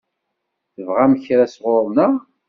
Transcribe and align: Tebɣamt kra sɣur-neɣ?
Tebɣamt 0.73 1.21
kra 1.25 1.45
sɣur-neɣ? 1.53 2.13